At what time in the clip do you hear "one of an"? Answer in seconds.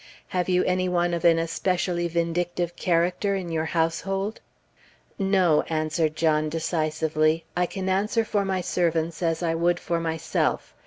0.89-1.37